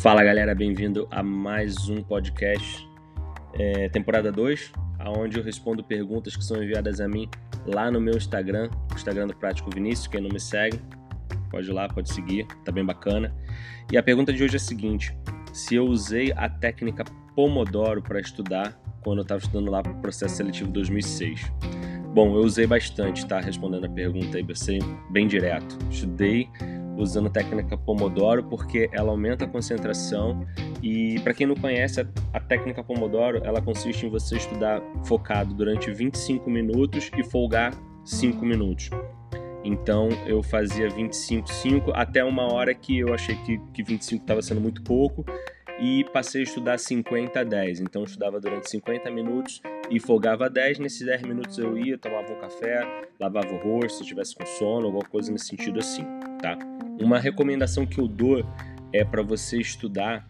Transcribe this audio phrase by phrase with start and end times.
[0.00, 2.88] Fala galera, bem-vindo a mais um podcast,
[3.54, 4.72] é, temporada 2,
[5.18, 7.28] onde eu respondo perguntas que são enviadas a mim
[7.66, 10.06] lá no meu Instagram, Instagram do Prático Vinícius.
[10.06, 10.80] Quem não me segue,
[11.50, 13.34] pode ir lá, pode seguir, tá bem bacana.
[13.90, 15.12] E a pergunta de hoje é a seguinte:
[15.52, 17.02] se eu usei a técnica
[17.34, 21.52] Pomodoro para estudar quando eu estava estudando lá para o processo seletivo 2006.
[22.14, 23.40] Bom, eu usei bastante, tá?
[23.40, 24.80] Respondendo a pergunta aí, ser
[25.10, 25.76] bem direto.
[25.90, 26.48] Estudei
[26.98, 30.44] usando a técnica Pomodoro porque ela aumenta a concentração
[30.82, 35.90] e para quem não conhece a, técnica Pomodoro, ela consiste em você estudar focado durante
[35.90, 37.72] 25 minutos e folgar
[38.04, 38.90] 5 minutos.
[39.64, 44.42] Então eu fazia 25, 5 até uma hora que eu achei que, que 25 estava
[44.42, 45.24] sendo muito pouco
[45.80, 47.80] e passei a estudar 50 a 10.
[47.80, 49.60] Então eu estudava durante 50 minutos
[49.90, 50.78] e folgava 10.
[50.78, 52.86] Nesses 10 minutos eu ia, tomava um café,
[53.18, 56.04] lavava o rosto se estivesse com sono, alguma coisa nesse sentido assim,
[56.40, 56.58] tá?
[57.00, 58.44] Uma recomendação que eu dou
[58.92, 60.28] é para você estudar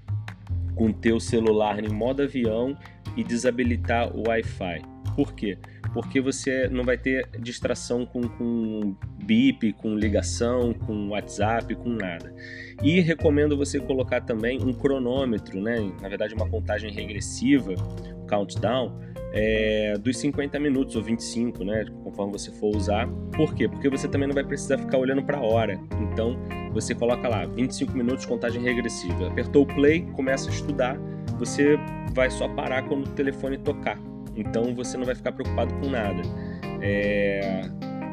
[0.75, 2.77] com teu celular em modo avião
[3.17, 4.98] e desabilitar o Wi-Fi.
[5.19, 5.59] Por quê?
[5.93, 12.33] Porque você não vai ter distração com, com bip, com ligação, com WhatsApp, com nada.
[12.85, 15.93] E recomendo você colocar também um cronômetro, né?
[16.01, 17.75] na verdade uma contagem regressiva,
[18.29, 18.97] countdown,
[19.33, 23.09] é, dos 50 minutos ou 25, né, conforme você for usar.
[23.37, 23.69] Por quê?
[23.69, 25.81] Porque você também não vai precisar ficar olhando para a hora.
[26.01, 26.39] Então,
[26.73, 29.27] você coloca lá 25 minutos contagem regressiva.
[29.27, 30.97] Apertou o play, começa a estudar.
[31.41, 31.77] Você
[32.15, 33.99] vai só parar quando o telefone tocar.
[34.39, 36.23] Então, você não vai ficar preocupado com nada.
[36.81, 37.63] É...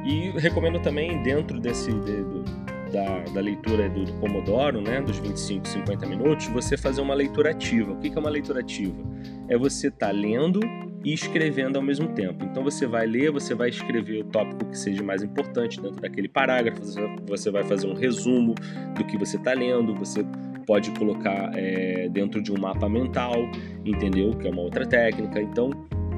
[0.05, 2.43] E recomendo também dentro desse de, do,
[2.91, 7.51] da, da, leitura do, do, Pomodoro, né, dos 25, 50 minutos, você fazer uma leitura
[7.51, 7.93] ativa.
[7.93, 8.95] O que é uma leitura ativa?
[9.47, 10.59] É você estar tá lendo
[11.05, 12.43] e escrevendo ao mesmo tempo.
[12.45, 16.27] Então você vai ler, você vai escrever o tópico que seja mais importante dentro daquele
[16.27, 16.81] parágrafo,
[17.27, 18.55] você vai fazer um resumo
[18.95, 20.25] do que você está lendo, você
[20.65, 23.35] pode colocar é, dentro de um mapa mental,
[23.85, 24.31] entendeu?
[24.31, 25.39] Que é uma outra técnica.
[25.39, 25.69] Então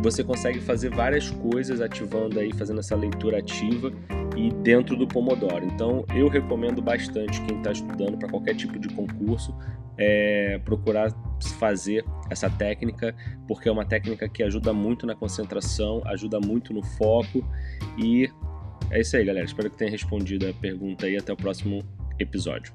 [0.02, 3.92] você consegue fazer várias coisas ativando aí, fazendo essa leitura ativa
[4.36, 5.66] e dentro do Pomodoro.
[5.66, 9.56] Então eu recomendo bastante quem está estudando para qualquer tipo de concurso
[9.98, 11.12] é, procurar
[11.60, 13.16] fazer essa técnica,
[13.48, 17.44] porque é uma técnica que ajuda muito na concentração, ajuda muito no foco
[17.98, 18.30] e
[18.90, 19.46] é isso aí, galera.
[19.46, 21.18] Espero que tenha respondido a pergunta aí.
[21.18, 21.84] Até o próximo
[22.20, 22.74] episódio.